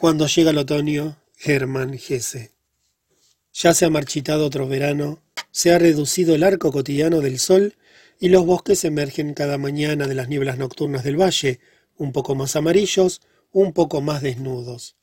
[0.00, 2.52] Cuando llega el otoño, Germán Gese.
[3.52, 7.74] Ya se ha marchitado otro verano, se ha reducido el arco cotidiano del sol
[8.18, 11.60] y los bosques emergen cada mañana de las nieblas nocturnas del valle,
[11.98, 13.20] un poco más amarillos,
[13.52, 14.96] un poco más desnudos.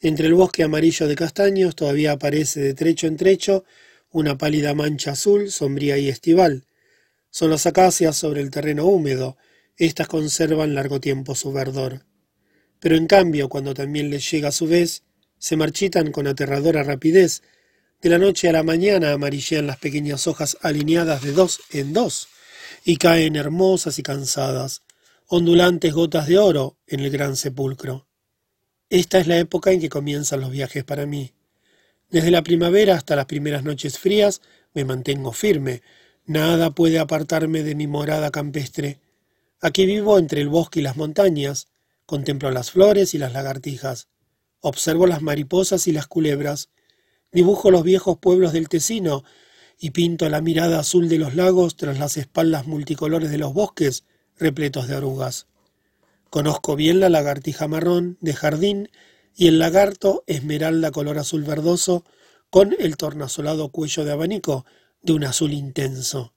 [0.00, 3.64] Entre el bosque amarillo de castaños todavía aparece de trecho en trecho
[4.12, 6.64] una pálida mancha azul, sombría y estival.
[7.28, 9.36] Son las acacias sobre el terreno húmedo,
[9.76, 12.06] éstas conservan largo tiempo su verdor.
[12.82, 15.04] Pero en cambio, cuando también les llega a su vez,
[15.38, 17.42] se marchitan con aterradora rapidez,
[18.00, 22.26] de la noche a la mañana amarillean las pequeñas hojas alineadas de dos en dos,
[22.84, 24.82] y caen hermosas y cansadas,
[25.28, 28.08] ondulantes gotas de oro en el gran sepulcro.
[28.90, 31.32] Esta es la época en que comienzan los viajes para mí.
[32.10, 34.42] Desde la primavera hasta las primeras noches frías
[34.74, 35.82] me mantengo firme.
[36.26, 38.98] Nada puede apartarme de mi morada campestre.
[39.60, 41.68] Aquí vivo entre el bosque y las montañas.
[42.06, 44.08] Contemplo las flores y las lagartijas.
[44.60, 46.70] Observo las mariposas y las culebras.
[47.30, 49.24] Dibujo los viejos pueblos del Tesino
[49.78, 54.04] y pinto la mirada azul de los lagos tras las espaldas multicolores de los bosques
[54.38, 55.46] repletos de orugas.
[56.30, 58.90] Conozco bien la lagartija marrón de jardín
[59.34, 62.04] y el lagarto esmeralda color azul verdoso
[62.50, 64.64] con el tornasolado cuello de abanico
[65.00, 66.34] de un azul intenso,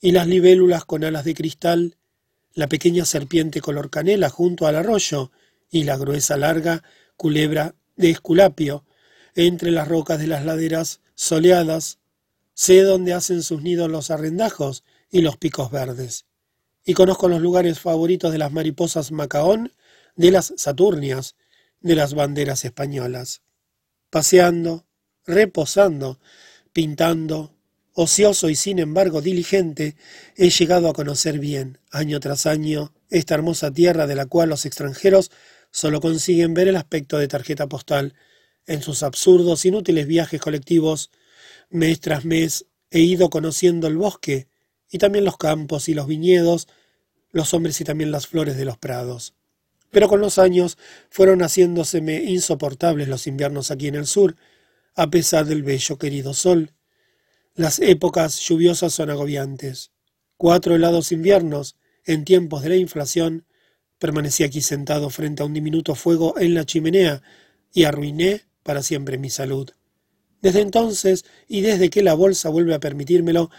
[0.00, 1.96] y las libélulas con alas de cristal,
[2.58, 5.30] la pequeña serpiente color canela junto al arroyo
[5.70, 6.82] y la gruesa larga
[7.16, 8.84] culebra de esculapio
[9.36, 12.00] entre las rocas de las laderas soleadas.
[12.54, 16.26] Sé dónde hacen sus nidos los arrendajos y los picos verdes.
[16.84, 19.72] Y conozco los lugares favoritos de las mariposas macaón,
[20.16, 21.36] de las saturnias,
[21.80, 23.42] de las banderas españolas.
[24.10, 24.84] Paseando,
[25.24, 26.18] reposando,
[26.72, 27.54] pintando,
[28.00, 29.96] ocioso y sin embargo diligente,
[30.36, 34.66] he llegado a conocer bien, año tras año, esta hermosa tierra de la cual los
[34.66, 35.32] extranjeros
[35.72, 38.14] solo consiguen ver el aspecto de tarjeta postal.
[38.68, 41.10] En sus absurdos, inútiles viajes colectivos,
[41.70, 44.46] mes tras mes, he ido conociendo el bosque,
[44.88, 46.68] y también los campos y los viñedos,
[47.32, 49.34] los hombres y también las flores de los prados.
[49.90, 50.78] Pero con los años
[51.10, 54.36] fueron haciéndoseme insoportables los inviernos aquí en el sur,
[54.94, 56.77] a pesar del bello querido sol.
[57.58, 59.90] Las épocas lluviosas son agobiantes.
[60.36, 61.74] Cuatro helados inviernos,
[62.04, 63.46] en tiempos de la inflación,
[63.98, 67.20] permanecí aquí sentado frente a un diminuto fuego en la chimenea
[67.72, 69.72] y arruiné para siempre mi salud.
[70.40, 73.50] Desde entonces, y desde que la bolsa vuelve a permitírmelo,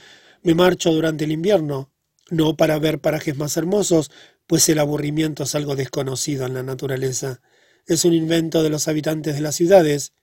[0.44, 1.92] me marcho durante el invierno,
[2.30, 4.12] no para ver parajes más hermosos,
[4.48, 7.42] pues el aburrimiento es algo desconocido en la naturaleza,
[7.86, 10.14] es un invento de los habitantes de las ciudades,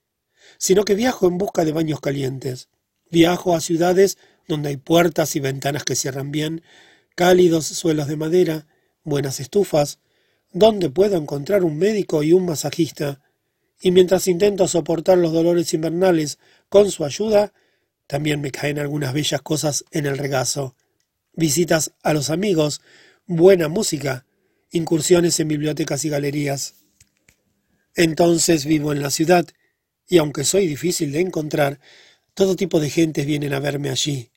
[0.56, 2.70] sino que viajo en busca de baños calientes.
[3.10, 4.18] Viajo a ciudades
[4.48, 6.62] donde hay puertas y ventanas que cierran bien,
[7.14, 8.66] cálidos suelos de madera,
[9.02, 9.98] buenas estufas,
[10.52, 13.20] donde puedo encontrar un médico y un masajista,
[13.80, 17.52] y mientras intento soportar los dolores invernales con su ayuda,
[18.06, 20.76] también me caen algunas bellas cosas en el regazo.
[21.34, 22.80] Visitas a los amigos,
[23.26, 24.24] buena música,
[24.70, 26.74] incursiones en bibliotecas y galerías.
[27.94, 29.46] Entonces vivo en la ciudad,
[30.08, 31.80] y aunque soy difícil de encontrar,
[32.36, 34.28] todo tipo de gentes vienen a verme allí.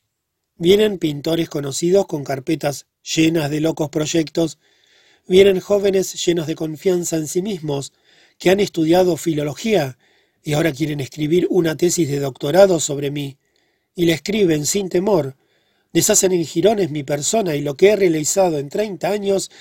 [0.55, 4.57] Vienen pintores conocidos con carpetas llenas de locos proyectos,
[5.27, 7.91] vienen jóvenes llenos de confianza en sí mismos,
[8.37, 9.97] que han estudiado filología
[10.41, 13.37] y ahora quieren escribir una tesis de doctorado sobre mí,
[13.95, 15.35] y la escriben sin temor,
[15.91, 19.51] deshacen en jirones mi persona y lo que he realizado en treinta años,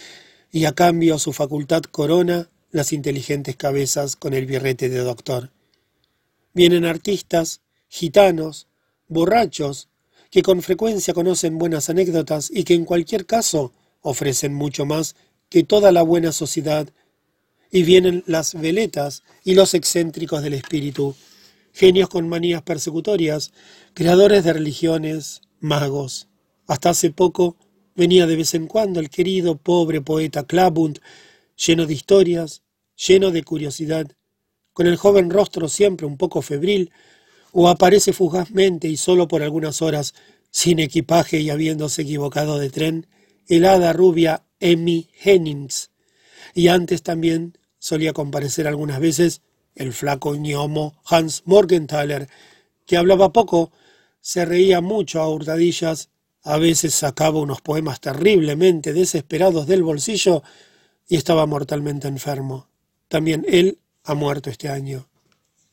[0.53, 5.51] y a cambio su facultad corona las inteligentes cabezas con el birrete de doctor.
[6.55, 8.69] Vienen artistas, gitanos,
[9.09, 9.89] borrachos,
[10.31, 15.17] que con frecuencia conocen buenas anécdotas y que en cualquier caso ofrecen mucho más
[15.49, 16.89] que toda la buena sociedad.
[17.71, 21.15] Y vienen las veletas y los excéntricos del espíritu,
[21.73, 23.53] genios con manías persecutorias,
[23.95, 26.29] creadores de religiones, magos.
[26.67, 27.57] Hasta hace poco
[27.95, 31.01] venía de vez en cuando el querido pobre poeta Klabund,
[31.57, 32.63] lleno de historias,
[32.97, 34.13] lleno de curiosidad,
[34.73, 36.93] con el joven rostro siempre un poco febril,
[37.53, 40.15] o aparece fugazmente y solo por algunas horas,
[40.51, 43.07] sin equipaje y habiéndose equivocado de tren,
[43.49, 45.91] el hada rubia Emmy Hennings,
[46.55, 49.43] y antes también solía comparecer algunas veces
[49.75, 52.29] el flaco ñomo Hans Morgenthaler,
[52.87, 53.71] que hablaba poco,
[54.21, 56.11] se reía mucho a hurtadillas,
[56.43, 60.43] a veces sacaba unos poemas terriblemente desesperados del bolsillo
[61.07, 62.69] y estaba mortalmente enfermo.
[63.09, 65.09] También él ha muerto este año.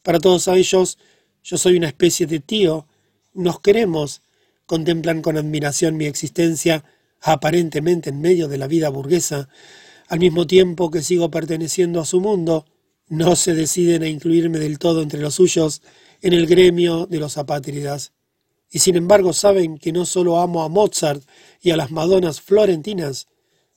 [0.04, 0.98] Para todos ellos,
[1.46, 2.88] yo soy una especie de tío.
[3.34, 4.24] Nos queremos,
[4.66, 6.84] contemplan con admiración mi existencia
[7.22, 9.48] aparentemente en medio de la vida burguesa,
[10.08, 12.66] al mismo tiempo que sigo perteneciendo a su mundo,
[13.08, 15.82] no se deciden a incluirme del todo entre los suyos
[16.22, 18.14] en el gremio de los apátridas.
[18.72, 21.24] Y sin embargo saben que no solo amo a Mozart
[21.62, 23.28] y a las Madonas florentinas,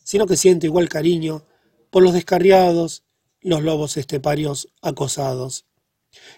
[0.02, 1.44] sino que siento igual cariño
[1.90, 3.04] por los descarriados,
[3.42, 5.67] los lobos esteparios acosados.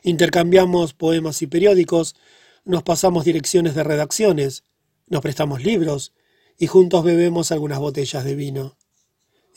[0.03, 2.17] Intercambiamos poemas y periódicos,
[2.65, 4.65] nos pasamos direcciones de redacciones,
[5.07, 6.13] nos prestamos libros
[6.59, 8.77] y juntos bebemos algunas botellas de vino.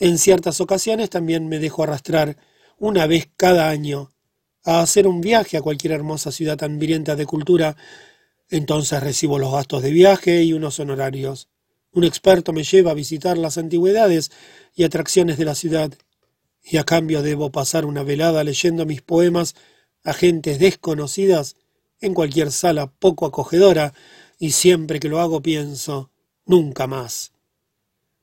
[0.00, 2.36] En ciertas ocasiones también me dejo arrastrar
[2.78, 4.12] una vez cada año
[4.64, 7.76] a hacer un viaje a cualquier hermosa ciudad tan de cultura.
[8.48, 11.48] Entonces recibo los gastos de viaje y unos honorarios.
[11.92, 14.32] Un experto me lleva a visitar las antigüedades
[14.74, 15.92] y atracciones de la ciudad,
[16.62, 19.54] y a cambio debo pasar una velada leyendo mis poemas
[20.04, 21.56] a gentes desconocidas
[22.00, 23.94] en cualquier sala poco acogedora,
[24.38, 26.10] y siempre que lo hago pienso,
[26.44, 27.32] nunca más.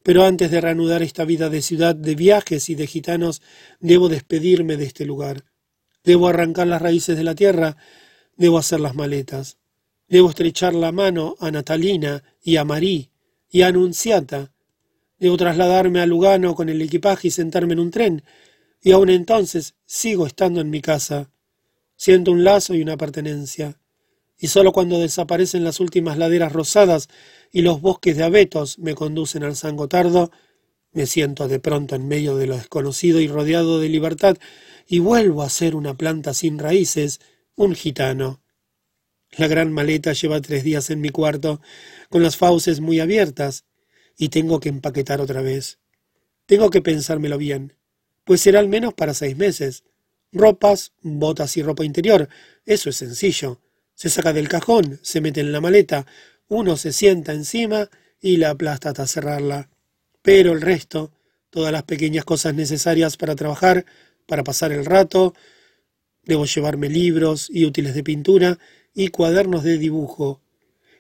[0.04, 3.42] Pero antes de reanudar esta vida de ciudad, de viajes y de gitanos,
[3.80, 5.46] debo despedirme de este lugar.
[6.04, 7.78] Debo arrancar las raíces de la tierra,
[8.36, 9.58] debo hacer las maletas.
[10.08, 13.12] Debo estrechar la mano a Natalina y a Marí
[13.50, 14.52] y a Anunciata.
[15.20, 18.24] Debo trasladarme a Lugano con el equipaje y sentarme en un tren.
[18.82, 21.30] Y aun entonces sigo estando en mi casa.
[22.04, 23.80] Siento un lazo y una pertenencia.
[24.36, 27.10] Y solo cuando desaparecen las últimas laderas rosadas
[27.52, 30.32] y los bosques de abetos me conducen al San Gotardo,
[30.94, 34.36] me siento de pronto en medio de lo desconocido y rodeado de libertad,
[34.88, 37.20] y vuelvo a ser una planta sin raíces,
[37.54, 38.42] un gitano.
[39.38, 41.62] La gran maleta lleva tres días en mi cuarto,
[42.10, 43.66] con las fauces muy abiertas,
[44.18, 45.78] y tengo que empaquetar otra vez.
[46.48, 47.76] Tengo que pensármelo bien,
[48.24, 49.84] pues será al menos para seis meses.
[50.32, 52.30] Ropas, botas y ropa interior,
[52.66, 53.60] eso es sencillo.
[53.96, 56.06] Se saca del cajón, se mete en la maleta,
[56.48, 57.90] uno se sienta encima
[58.20, 59.70] y la aplasta hasta cerrarla.
[60.22, 61.12] Pero el resto,
[61.50, 63.86] todas las pequeñas cosas necesarias para trabajar,
[64.26, 65.34] para pasar el rato,
[66.24, 68.60] debo llevarme libros y útiles de pintura
[68.94, 70.42] y cuadernos de dibujo,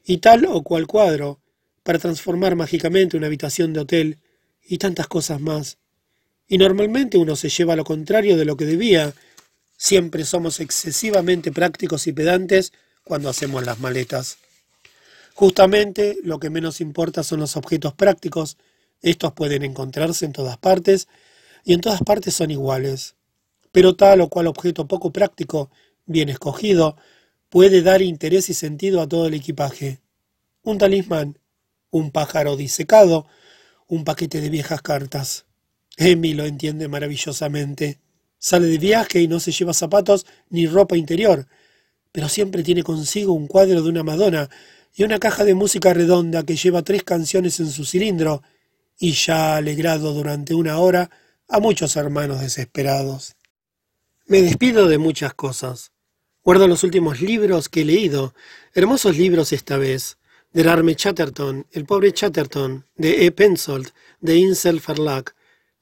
[0.06, 1.39] y tal o cual cuadro,
[1.84, 4.19] para transformar mágicamente una habitación de hotel,
[4.63, 5.77] y tantas cosas más.
[6.51, 9.13] Y normalmente uno se lleva lo contrario de lo que debía.
[9.77, 12.74] Siempre somos excesivamente prácticos y pedantes
[13.06, 14.38] cuando hacemos las maletas.
[15.33, 18.57] Justamente lo que menos importa son los objetos prácticos.
[19.01, 21.07] Estos pueden encontrarse en todas partes
[21.63, 23.15] y en todas partes son iguales.
[23.71, 25.71] Pero tal o cual objeto poco práctico,
[26.06, 26.98] bien escogido,
[27.48, 30.01] puede dar interés y sentido a todo el equipaje.
[30.63, 31.39] Un talismán,
[31.92, 33.25] un pájaro disecado,
[33.88, 35.45] un paquete de viejas cartas.
[35.97, 37.99] Emi lo entiende maravillosamente.
[38.38, 41.47] Sale de viaje y no se lleva zapatos ni ropa interior,
[42.11, 44.49] pero siempre tiene consigo un cuadro de una Madonna
[44.95, 48.41] y una caja de música redonda que lleva tres canciones en su cilindro
[48.99, 51.09] y ya ha alegrado durante una hora
[51.47, 53.35] a muchos hermanos desesperados.
[54.27, 55.91] Me despido de muchas cosas.
[56.43, 58.33] Guardo los últimos libros que he leído,
[58.73, 60.17] hermosos libros esta vez,
[60.53, 63.31] de Arme Chatterton, El pobre Chatterton, de E.
[63.31, 63.89] Pensold,
[64.19, 65.33] de Insel Verlag,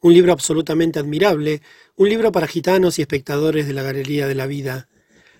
[0.01, 1.61] un libro absolutamente admirable,
[1.95, 4.87] un libro para gitanos y espectadores de la Galería de la Vida,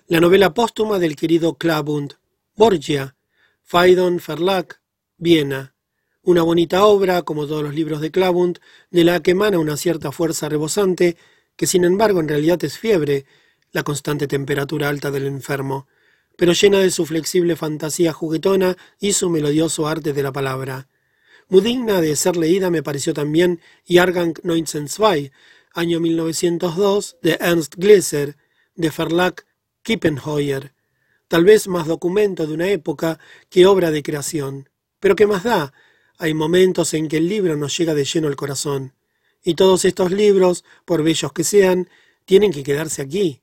[0.06, 2.14] la novela póstuma del querido Klabund,
[2.56, 3.16] Borgia,
[3.62, 4.80] Faidon Verlag,
[5.16, 5.74] Viena.
[6.22, 8.58] Una bonita obra, como todos los libros de Klabund,
[8.90, 11.16] de la que emana una cierta fuerza rebosante,
[11.56, 13.24] que sin embargo en realidad es fiebre,
[13.72, 15.86] la constante temperatura alta del enfermo,
[16.36, 20.88] pero llena de su flexible fantasía juguetona y su melodioso arte de la palabra.
[21.50, 25.32] Muy digna de ser leída me pareció también Jahrgang 1902,
[25.74, 28.36] año 1902, de Ernst Gläser,
[28.76, 29.44] de Verlag
[29.82, 30.72] Kippenheuer,
[31.26, 34.68] tal vez más documento de una época que obra de creación.
[35.00, 35.72] Pero ¿qué más da?
[36.18, 38.94] Hay momentos en que el libro nos llega de lleno al corazón.
[39.42, 41.88] Y todos estos libros, por bellos que sean,
[42.26, 43.42] tienen que quedarse aquí.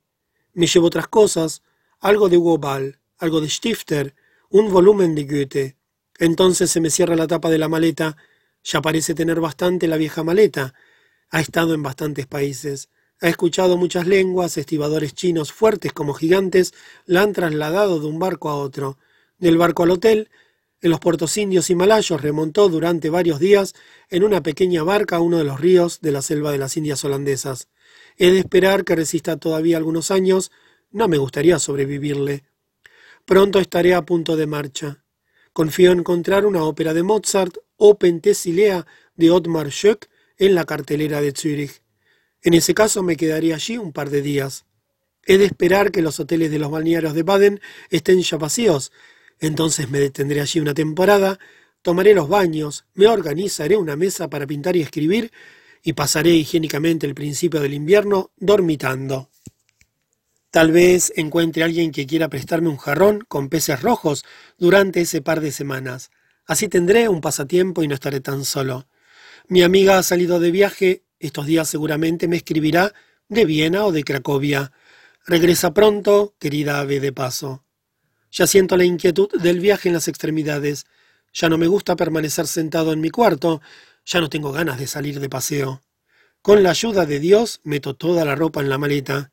[0.53, 1.61] Me llevo otras cosas,
[1.99, 4.15] algo de Wobal, algo de Stifter,
[4.49, 5.77] un volumen de Goethe.
[6.17, 8.17] Entonces se me cierra la tapa de la maleta.
[8.63, 10.73] Ya parece tener bastante la vieja maleta.
[11.29, 12.89] Ha estado en bastantes países.
[13.19, 16.73] Ha escuchado muchas lenguas, estibadores chinos fuertes como gigantes
[17.05, 18.97] la han trasladado de un barco a otro.
[19.39, 20.29] Del barco al hotel,
[20.81, 23.73] en los puertos indios y malayos remontó durante varios días
[24.09, 27.03] en una pequeña barca a uno de los ríos de la selva de las Indias
[27.03, 27.69] holandesas.
[28.17, 30.51] He de esperar que resista todavía algunos años,
[30.91, 32.43] no me gustaría sobrevivirle.
[33.25, 35.03] Pronto estaré a punto de marcha.
[35.57, 38.85] Confío en encontrar una ópera de Mozart o Penthesilea
[39.15, 41.81] de Ottmar Schoeck en la cartelera de Zürich.
[42.43, 44.65] En ese caso me quedaría allí un par de días.
[45.23, 47.59] He de esperar que los hoteles de los balnearios de Baden
[47.89, 48.91] estén ya vacíos.
[49.39, 51.39] Entonces me detendré allí una temporada,
[51.81, 55.31] tomaré los baños, me organizaré una mesa para pintar y escribir
[55.81, 59.31] y pasaré higiénicamente el principio del invierno dormitando.
[60.57, 64.25] Tal vez encuentre alguien que quiera prestarme un jarrón con peces rojos
[64.57, 66.09] durante ese par de semanas.
[66.47, 68.87] Así tendré un pasatiempo y no estaré tan solo.
[69.47, 72.91] Mi amiga ha salido de viaje, estos días seguramente me escribirá
[73.29, 74.71] de Viena o de Cracovia.
[75.27, 77.63] Regresa pronto, querida ave de paso.
[78.31, 80.87] Ya siento la inquietud del viaje en las extremidades.
[81.33, 83.61] Ya no me gusta permanecer sentado en mi cuarto.
[84.07, 85.83] Ya no tengo ganas de salir de paseo.
[86.41, 89.31] Con la ayuda de Dios meto toda la ropa en la maleta.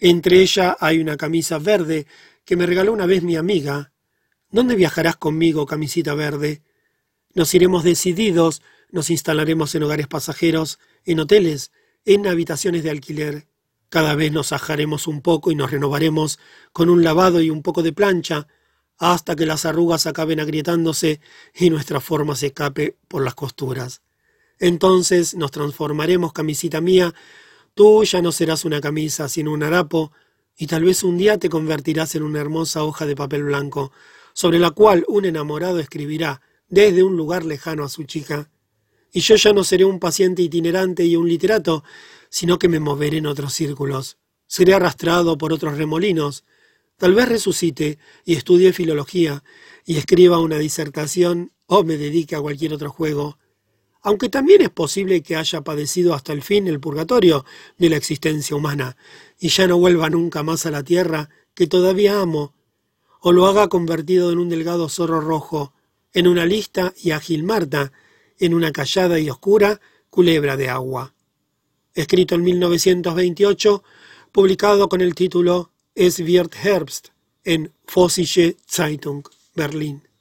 [0.00, 2.06] Entre ella hay una camisa verde
[2.44, 3.92] que me regaló una vez mi amiga.
[4.50, 6.62] ¿Dónde viajarás conmigo, camisita verde?
[7.34, 11.72] Nos iremos decididos, nos instalaremos en hogares pasajeros, en hoteles,
[12.04, 13.46] en habitaciones de alquiler.
[13.88, 16.38] Cada vez nos ajaremos un poco y nos renovaremos
[16.72, 18.46] con un lavado y un poco de plancha,
[18.98, 21.20] hasta que las arrugas acaben agrietándose
[21.54, 24.02] y nuestra forma se escape por las costuras.
[24.58, 27.12] Entonces nos transformaremos, camisita mía,
[27.74, 30.12] tú ya no serás una camisa, sino un harapo,
[30.56, 33.92] y tal vez un día te convertirás en una hermosa hoja de papel blanco,
[34.32, 38.50] sobre la cual un enamorado escribirá desde un lugar lejano a su chica.
[39.12, 41.84] Y yo ya no seré un paciente itinerante y un literato,
[42.30, 44.16] sino que me moveré en otros círculos.
[44.46, 46.44] Seré arrastrado por otros remolinos.
[46.96, 49.44] Tal vez resucite y estudie filología
[49.84, 53.38] y escriba una disertación o me dedique a cualquier otro juego.
[54.02, 57.44] Aunque también es posible que haya padecido hasta el fin el purgatorio
[57.78, 58.96] de la existencia humana
[59.38, 62.54] y ya no vuelva nunca más a la tierra que todavía amo,
[63.20, 65.72] o lo haga convertido en un delgado zorro rojo,
[66.12, 67.92] en una lista y ágil Marta,
[68.38, 69.80] en una callada y oscura
[70.10, 71.14] culebra de agua
[71.94, 73.82] escrito en 1928,
[74.30, 77.08] publicado con el título Es Herbst
[77.44, 80.11] en Vossische Zeitung, Berlín.